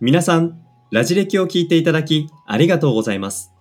[0.00, 3.52] 皆さん、ラジ歴を聞いていただきありがとうございます。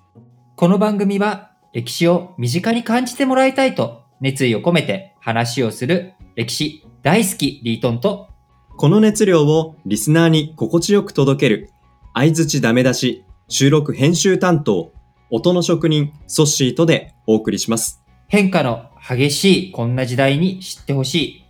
[0.55, 8.29] この番組は歴史を身近に感じてもらいたいと熱意を込めて話をする歴史大好きリートンと
[8.75, 11.70] この熱量をリスナーに心地よく届ける、
[12.14, 14.94] 相づちダメ出し、収録編集担当、
[15.30, 18.04] 音の職人、ソッシーとでお送りします。
[18.28, 21.46] 変化の激しいこんな時代に知ってほしい。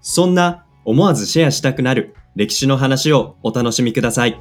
[0.00, 4.40] そんな思わずシェアしたくなる歴史の話をお楽しみください。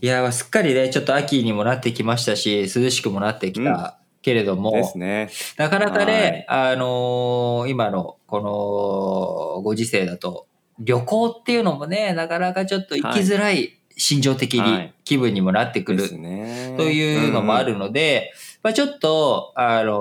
[0.00, 5.28] いやー、すっかりね、ちょっと秋にもなってきましたし、涼しくもなってきたけれども、ですね。
[5.58, 10.46] なかなかね、あのー今のこのご時世だと、
[10.78, 16.72] 旅行っていうのもね、なかなかちょっと行きづらい心情的にはい気分にもなってくるですね。
[16.78, 19.92] というのもあうんるので、まあちょっと、あの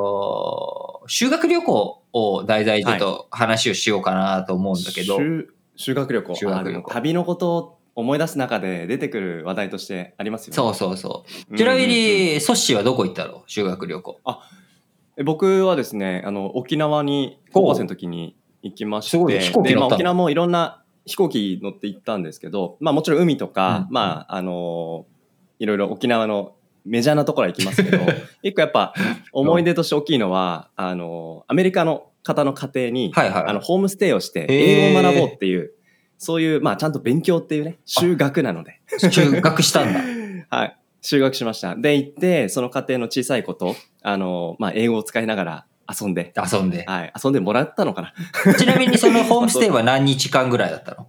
[0.84, 6.36] ー修学旅行を題材にちょっと話をしようかなと思うんだけど、修修学旅行。
[6.36, 6.92] 修学旅行。
[6.92, 10.56] 旅のことを思い出す中で出てくる話題としてありますよね。
[10.56, 11.52] そうそうそう。
[11.52, 13.44] うんちなみに、ソッシーはどこ行ったの？
[13.48, 14.20] 修学旅行。
[15.18, 23.94] え僕はですね、あの、沖縄に高校生の時に行きまして、飛行機で、まあ、沖縄もいろんな飛行機乗って行ったんですけど、まあもちろん海とか、うん。
[23.94, 25.06] まあ、あの、
[25.60, 26.56] いろいろ沖縄の
[26.86, 28.00] メジャーなところは行きますけど、
[28.44, 28.94] 一個やっぱ
[29.32, 35.72] 思い出として大きいのは、あの、アメリカの方の家庭に、はいはいあの、ホームステイをして英語を学ぼうっていう、
[36.18, 38.80] そういう、まあちゃんと勉強っていうね、修学なので、
[39.12, 40.02] 修学したんだ。
[40.56, 40.78] はい。
[41.02, 41.76] 修学しました。
[41.76, 46.84] で、行って、その家庭の小さい子と、あの、まあ、英語を使いながら遊んで、遊んで。
[46.88, 47.14] はい。
[47.24, 48.14] 遊んでもらったのかな。
[48.58, 51.08] ちなみにそのホームステイは何日間ぐらいだったの？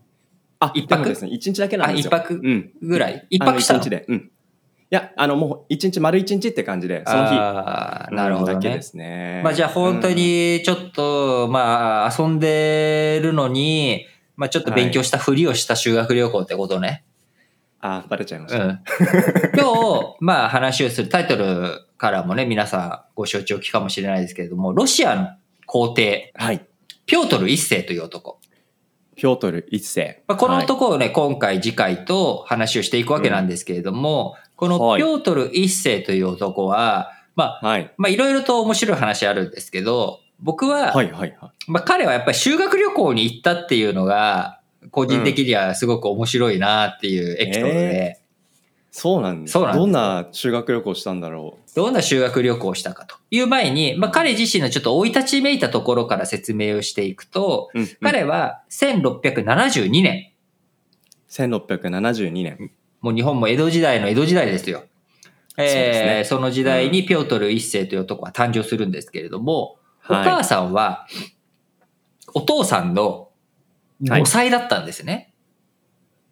[0.59, 2.11] あ、一泊ですね、一日だけなあ、んですよ。
[2.11, 2.73] 一泊うん。
[2.83, 3.27] ぐらい？
[3.31, 3.81] 一泊したの？
[3.81, 4.05] 一日で。
[4.09, 4.31] うん。
[4.89, 7.35] いや、あの、もう一日、丸一日って感じで、その日。
[7.35, 8.83] なるほどねだけで。
[8.83, 9.41] すね。
[9.43, 14.07] まあじゃあ本当にちょっと、まあ遊んでるのに、
[14.37, 17.05] まあちょっと勉強したふりをした修学旅行ってことね。
[17.83, 17.91] うん。
[17.91, 18.65] あ、バレちゃいました。
[18.65, 18.81] うん。
[19.59, 19.65] 今
[20.13, 25.31] 日、まあ話をするタイトルからもね、皆さんご承知おきかもしれないですけれども、ロシアの
[25.67, 26.65] 皇帝、はい。
[27.07, 28.39] ピョートル一世という男。
[29.17, 30.23] ピョートル一世。
[30.29, 37.93] まあ、このはい男をね、今回次回と話をしていくわけなんですけれども、このはいピョートル一世という男は、まあ、はい。
[37.99, 41.53] まあいろいろと面白い話あるんですけど、僕は、はい、はい、はい。
[41.69, 48.21] まあ彼はやっぱり修学旅行に行ったっていうのが、個人的にはすごく面白いなっていうエピソードで、
[48.91, 49.53] そうなんです。
[49.53, 57.81] そうなんですどんな修学旅行したんだろどんな修学旅行をしたかという前に、まあ彼自身のちょっと生い立ちめいたところから説明をしていくと、う。
[57.81, 57.89] うん。
[58.01, 60.33] 彼は1672年、
[61.29, 62.71] 1672年。
[63.01, 64.85] もう日本も江戸時代の江戸時代ですよ。
[65.59, 71.07] えーそねその時代にピョートル一世という男は誕生するんですけれども、はいお母さんは、
[72.35, 73.31] お父さんの
[74.09, 75.33] はい5歳だったんですね。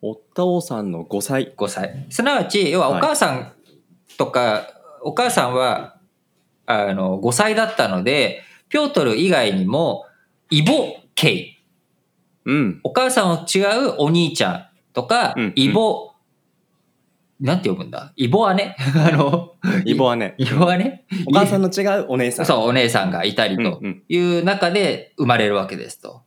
[0.07, 1.55] お父さんの5歳。
[1.57, 2.07] 5歳。
[2.11, 3.53] すなわち、要はお母さん
[4.19, 4.69] とか、
[5.03, 5.97] お母さんは、
[6.67, 10.05] あの、5歳だったので、ピョートル以外にも、
[10.51, 11.59] イボケイ。
[12.45, 12.81] うん。
[12.83, 16.14] お母さんと違うお兄ちゃんとかうんうん、イボ、
[17.41, 18.13] なんて呼ぶんだ？
[18.17, 22.47] イボ姉 あの、イボはね、イボ姉お母さんの違うお姉さん。
[22.47, 26.23] そう、お姉さんがいたりという中で生まれるわけですと。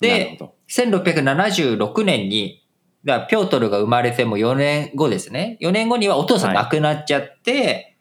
[0.00, 0.54] で、なるほど。
[0.68, 2.62] 1676年に、
[3.04, 5.58] だピョートルが生まれても4年後ですね。
[5.60, 7.96] 4年後にはお父さん亡くなっちゃって、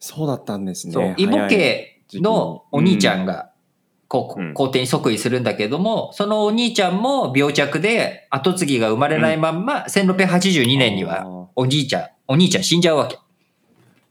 [0.00, 0.92] そうだったんですね。
[0.92, 3.51] そう、イボ家のお兄ちゃんが、
[4.12, 11.48] こうんう、皇帝に即位するんだけども、そのお兄ちゃんも病弱で後継ぎが生まれないまんま、1682年にはは。
[11.56, 13.18] おじいちゃん、お兄ちゃん死んじゃうわけ。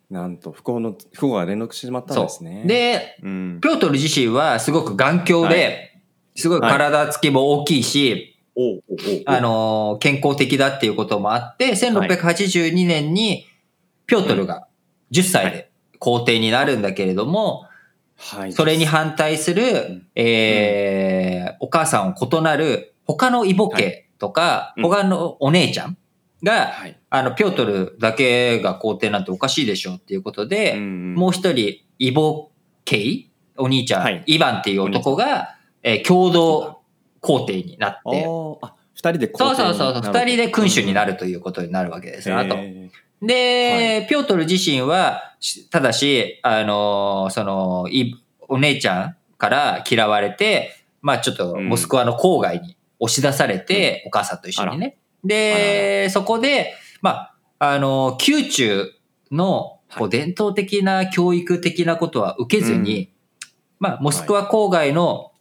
[0.09, 2.63] なんと、不幸の、不幸が連絡してしまったんですね。
[2.65, 3.59] で、うん。
[3.61, 5.99] ピョートル自身はすごく頑強で、
[6.35, 13.45] すごい体つきも大きいし、おうおうおうあのー健康的だっていうこともあって、1682年に
[14.07, 14.67] ピョートルが
[15.11, 17.70] 10歳で皇帝になるんだけれども、はい。
[18.51, 24.83] それに反対するん、えーお母さんを異なる他のイボ家とか、うん。
[24.83, 25.97] 他のお姉ちゃん
[26.43, 26.99] が、はい。
[27.09, 32.51] あの、ピョートルだけが皇帝なんておかしいでしょっていうことで、もうう一人、イボ
[32.85, 34.23] 家お兄ちゃん、はい。
[34.25, 36.81] イバンっていう男が、えー共同
[37.19, 38.25] 皇帝になっん、て、
[38.95, 42.55] 二人でそうそうそうそう、二人で君主になるるということになるわけですへよ、あと。
[43.21, 48.15] ーで、ピョートル自身は、しただし、あのーその、い
[48.47, 54.97] お姉ちゃんから嫌われて、まあちょっとモスクワの郊外に押し出されて、お母さんと一緒にね。
[55.23, 57.09] で、そこで、ま
[57.59, 58.91] あ、あのー宮中
[59.31, 63.11] のこう伝統的な教育的なことは受けずに、
[63.79, 65.31] まあ、モスクワ郊外の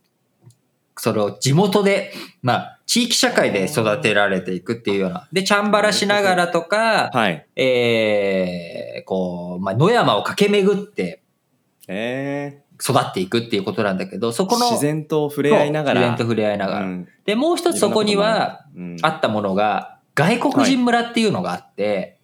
[0.97, 2.13] その地元で、
[2.43, 5.29] まあ、地域社会で育てられていくっていうような。
[5.33, 7.47] で、チャンバラしながらとか、はい。
[7.55, 11.23] えー、こう、まあ、野山を駆け巡って
[11.87, 16.01] え育っていくっていうことなんだけど、そー、この、自然と触れ合いながら。
[16.01, 16.87] 自然と触れ合いながら。
[16.87, 18.67] うんで、もう一つそこには、、
[19.03, 22.19] あったものが、外国人村っていうのがあって、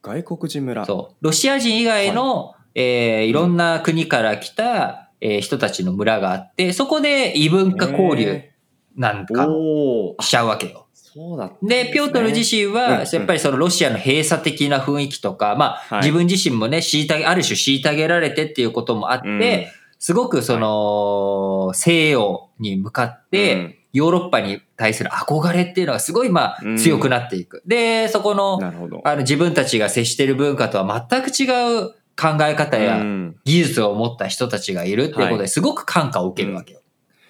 [0.00, 0.86] 外国人村。
[0.86, 8.53] そう、ロシア人以外の、えーいろんな国から来た、えー人たちの村があって、そこで異文化交流え
[8.96, 10.16] なんー。
[10.16, 10.86] かしちゃうわけよ。
[11.14, 11.90] でね。
[11.92, 13.06] ピョートル自身は、うんうん。
[13.10, 16.00] やっぱりそのロシアの閉鎖的な雰囲気とか、まあ、はい。
[16.00, 19.66] 自分自身もね、虐げ、ある種虐げられてっていうこともあって、うん。
[19.98, 23.74] すごくその、西洋に向かって、うん。
[23.92, 26.76] ヨーロッパに対する憧れっていうのがすごいまあうん。
[26.76, 27.62] 強くなっていく。
[27.64, 28.58] で、そこの。
[29.04, 31.44] あの自分たちが接している文化とは全く違
[31.84, 33.36] う考え方うやん。
[33.44, 36.80] 技術を持った人たちがいるっていうことはですごく感化を受けるわけよ。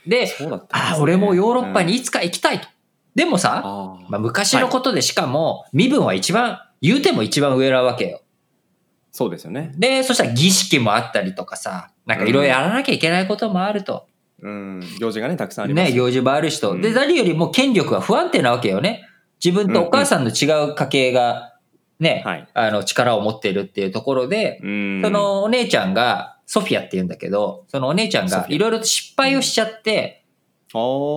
[0.06, 2.68] で、ですねああ、俺もヨーロッパにいつか行きたいと。
[3.14, 8.20] でもさ、あーまあ、昔のことでしかも、身分は一番、言うても一番上なわけよ。
[9.12, 9.72] そうですよね。
[9.76, 14.06] で、そしたら儀式もあったりとかさ、なんかいろいろやらなきゃいけないこともあると。
[14.42, 14.80] うん。
[14.98, 15.90] 行事がね、たくさんあります。
[15.90, 16.72] ね、行事もある人。
[16.72, 19.08] うんで、誰よりも権力は不安定なわけよね。
[19.42, 21.54] 自分とお母さんの違う家系が、
[22.00, 22.48] ね、はい。
[22.54, 25.02] あの、力を持っているっていうところで、うん。
[25.02, 30.24] そ、のお姉ちゃんが、ソフィアって言うんだけど、そのお姉ちゃんがいろいろと失敗をしちゃって、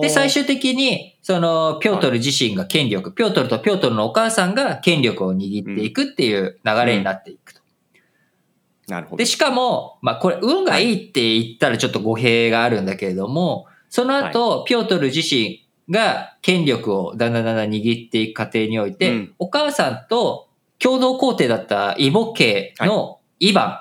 [0.02, 7.60] でで、最終的に、その、ピョートル自身が権力、ピョートルとピョートルのお母さんが権力を握っていくっていう流れになっていくと。
[8.86, 9.16] なるほど。
[9.16, 19.34] で、しかも、まあこれ、運がいいって言ったらちょっと語弊があるんだけれども、その後、ピョートル自身が権力をだんだんだんだん握っていく過程において、うん。
[19.40, 20.48] お母さんと
[20.78, 23.78] 共同皇帝だったイボ家のイヴァン、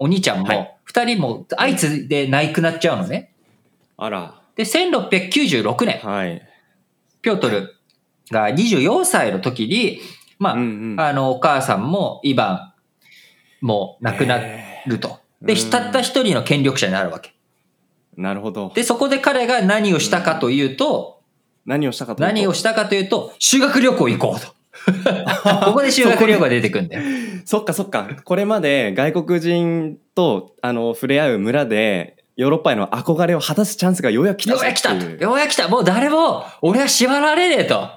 [0.00, 3.32] お兄ちゃんもはい、二人も相次いで亡くなっちゃうのね。
[3.96, 4.42] あら。
[4.56, 6.42] で、1696年、はい。
[7.22, 7.76] ピョートル
[8.32, 10.00] が24歳の時に、
[10.40, 10.60] まあ、うん
[10.92, 12.72] うんあの、お母さんもイヴァン
[13.60, 15.20] も亡くなへると。
[15.40, 17.30] で、うんたった一人の権力者になるわけ。
[18.18, 18.72] ーなるほど。
[18.74, 21.22] で、そこで彼が何をしたかというと、
[21.66, 22.32] 何をしたかというと？
[22.32, 24.59] 何をしたかというと、修学旅行行こうと。
[25.64, 27.02] ここで修学旅行が出てくるんだよ。
[27.44, 28.08] そっかそっか。
[28.24, 37.90] これまで外国人と、あの、触れ合う村で、ヨーロッパへの憧れを果たすチャンスがようやく来たようやく来たようやく来たもう誰も、俺は縛られねえと。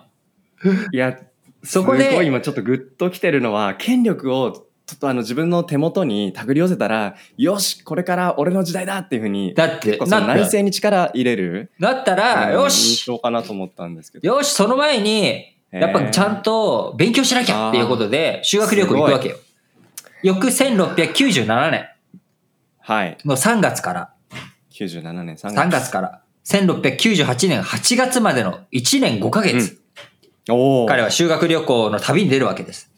[0.92, 1.18] いや、
[1.64, 4.52] そこで、すごい今ちょっとグッと来てるのは、権力を、
[4.86, 14.28] ちょっとあの自分の手元に手繰り寄せたら、よし、これから俺の時代だっていうふうに、だってその内政に力入れる、だったら、うん印よし象かなと思ったんですけど。
[14.28, 19.38] よし、その前に、やっぱちゃんと勉強しなきゃっていうことで、修学旅行行くわけよ。
[20.22, 21.88] 翌1697年
[22.80, 23.18] はい。
[23.26, 24.10] の3月から、
[24.74, 25.56] 97年3月。
[25.56, 29.80] 3月から、1698年8月までの1年5ヶ月、
[30.50, 30.88] おお。
[30.88, 32.90] 彼は修学旅行の旅に出るわけです。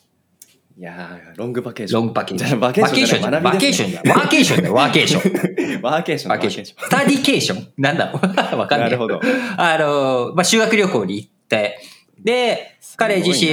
[0.77, 2.01] いやーロングバケーション。
[2.01, 2.60] ロングバケーション。
[2.60, 4.13] バケーションじゃないバケーションじゃない。
[4.18, 4.74] ワーケーションだよ。
[4.74, 5.81] ワーケーション。
[5.81, 6.31] ワーケーション。
[6.31, 6.66] ワーケーション。
[6.66, 7.68] スタディケーション？
[7.77, 8.25] なんだろう？
[8.60, 8.89] わかんない。
[8.89, 9.22] なるほど。
[9.56, 11.80] あの、まあ、修学旅行に行って、
[12.25, 13.51] で、彼自身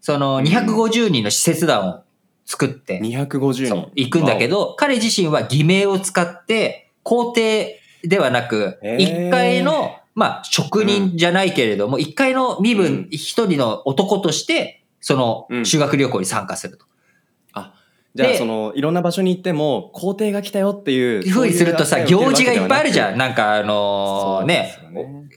[0.00, 2.02] その250人の使節団を
[2.44, 3.90] 作って、250人。
[3.94, 9.28] 行くんだけど、彼自身は偽名を使って、皇帝ではなく、へー。
[9.28, 12.78] 一介の、まあ、職人じゃないけれども、一介の身うん。
[12.78, 15.64] 分、一人の男として、そのうん。
[15.64, 16.87] 修学旅行に参加すると。
[18.22, 21.28] あ、じゃあでその、いろんな場所に行っても、皇帝が来たよっていう。
[21.28, 23.14] ふうにするとさ、行事がいっぱいあるじゃん。
[23.14, 23.18] ん。
[23.18, 24.76] なんかあのね、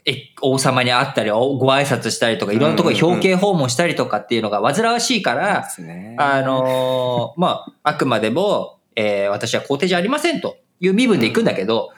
[0.06, 6.16] え王様に会ったり、おご挨拶したりとか、いろんなところに表敬訪問したりとかっていうのが煩わしいから、ですね。
[6.20, 11.92] あのーまあ、あくまでも、えー私は皇帝じゃありませんという身分で行くんだけど、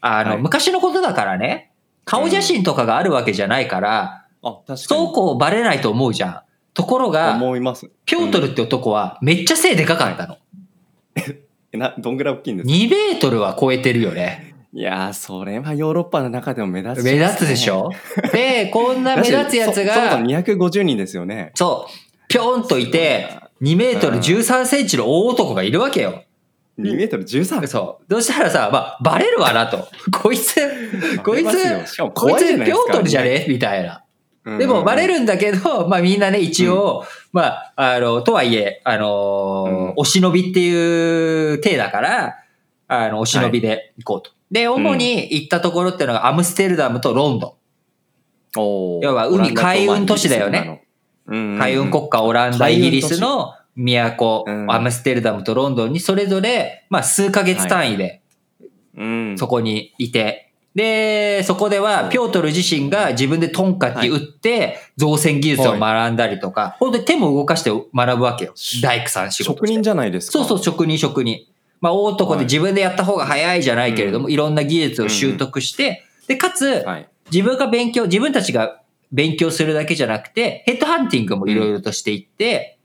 [0.00, 1.72] あの、はい昔のことだからね、
[2.04, 4.78] 顔写真とかがあるわけじゃないから、あ、確かに。
[4.78, 6.42] そうこうバレないと思うじゃん。
[6.78, 7.90] ところが、思います。
[8.06, 10.36] ピョートルって男はめっちゃ背でかかったの。
[11.72, 14.54] えな、どんぐらい大きいんですか？2メートルは超えてるよね。
[14.72, 17.90] いやー、それはヨーロッパの中でも目立つ、目立つでしょ？
[18.32, 21.50] で、こんな 目立つやつそそそも250人ですよね。
[21.56, 21.92] そう、
[22.28, 23.26] ぴょんといて、
[23.60, 26.22] 2メートル13センチの大男がいるわけよ。
[26.78, 27.66] 2メートル13。
[27.66, 28.14] そう。
[28.14, 29.88] そしたらさ、まあ、バレるわなと。
[30.22, 30.54] こいつ、
[31.24, 31.50] こいつ
[32.14, 33.46] こいつ、ピョートルじゃね？
[33.48, 34.04] みたいな。
[34.48, 42.36] うんでも、バレるんだけど、 まあみんなね、一応、まあ、あの、とはいえ、あのお忍びっていう体だから、
[42.88, 44.30] あの、お忍びで行こうと。
[44.50, 47.56] で、主に行ったところっていうのがアムステルダムとロンド
[48.56, 49.04] おー。
[49.04, 50.82] 要は海海運都市だよね。
[51.26, 54.72] 海運国家オランダ、イギリスの都、うん。
[54.72, 58.22] アムステルダムとロンドンにそれぞれ、まあ数ヶ月単位で
[58.96, 59.38] うん。
[59.38, 60.47] そこにいて、
[60.78, 68.54] で、そこでは、ピョートル自身が自分でトンカッキ打って、造船技術を学んだりとか、本当に手も動かして学ぶわけよ。
[68.80, 69.54] 大工さん仕事。
[69.54, 70.38] 職人じゃないですか。
[70.38, 71.46] そうそう、職人職人。
[71.80, 77.08] まあ、大男で自分でやった方が早いじゃないけれども、いろんな技術を習得して、で、かつ、はい。
[77.32, 78.80] 自分が勉強、自分たちが
[79.10, 82.78] 勉強するだけじゃなくて、ヘッドハンティングもいろいろとしていって、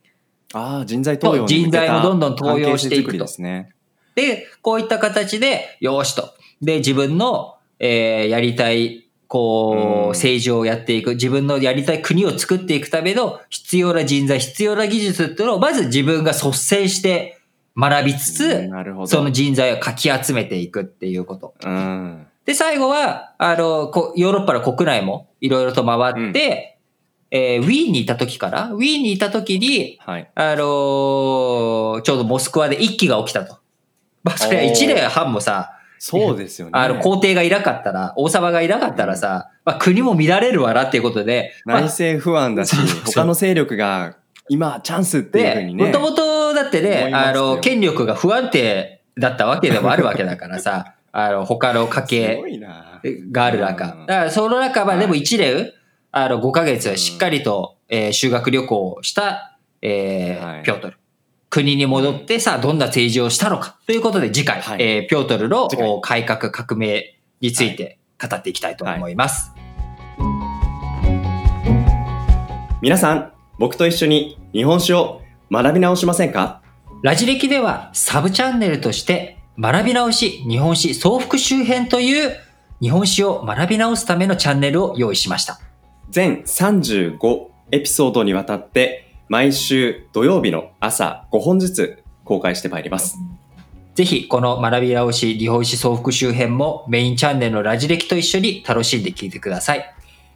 [0.51, 3.69] ああ、人材登用人材もどんどん登用していくとですね。
[4.15, 6.33] で、こういった形で、よーしと。
[6.59, 7.52] で、自分の、
[7.85, 17.39] えーやりたい、こうんう、政治をやっていく、自分のやりたい国を作っていくための必要な人材、必要な技術っていうのを、まず自分が率先して
[17.75, 19.09] 学びつうんつ。
[19.11, 21.55] その人材をかき集めていくっていうこと。
[21.61, 22.25] うん。
[22.45, 26.77] で、最後は、あの、こヨーロッパの国内もいろいろと回って、
[27.31, 30.31] えーウィーンにいた時から、ウィーンにいた時に、はい。
[30.35, 33.57] あのーちょうどモスクワで一揆が起きたと。
[34.23, 36.71] まあ、それは一年半もさ、そうですよね。
[36.73, 44.17] あの、皇帝がいなかったら、王様がいなかったらさ、まあ、国も乱れるわなっていうことで、まあ内政不安だしそうそう、他の勢力が
[44.49, 45.85] 今チャンスっていうふうで、にね。
[45.85, 52.43] もともとだって思ね、あの、権力が不安定だったわけでもあるわけだからさ、 あの、他の家系。
[53.31, 53.85] がある中。
[53.85, 55.71] うんだから、その中、まあ、はいでも1年、
[56.11, 60.97] あの、5ヶ月しっかりと、えー修学旅行をした、えーはいピョートル。
[61.53, 63.77] 国に戻ってさあ、どんな政治をしたのか。
[63.85, 65.69] ということで、次回、はいえーピョートルの
[66.01, 69.51] 改革革命について語っていきたいと思います。
[72.81, 76.63] 皆さん、僕と一緒に日本史を学び直しませんか？
[77.03, 82.35] ラジ歴ではサブチャンネルとして学び直し日本史総復習編という
[82.81, 85.59] 日本史を学び直すためのチャンネルを用意しました。
[86.09, 87.19] 全35
[87.69, 93.17] エピソードにわたって毎週土曜日の朝5本ずつ公開してまいります。
[93.95, 99.95] ぜひこの学び直し日本史総復習編もメインチャンネルのラジ歴と一緒に楽しんで聞いてください。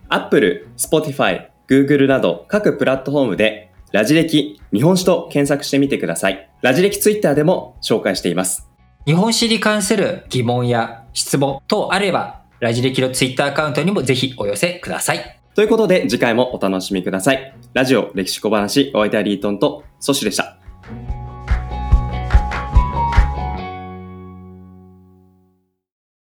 [0.09, 6.49] Apple、Spotify、Google など各プラットフォームでラジ歴日本史と検索してみてください。
[6.61, 8.67] ラジ歴 Twitter でも紹介しています。
[9.05, 15.36] 日本史に関する疑問や質問等あればラジ歴のツイッターアカウントにもぜひお寄せください。
[15.57, 17.57] ということで次回もお楽しみください。
[17.73, 20.59] ラジオ歴史小話お相手はリートンとソッシュでした。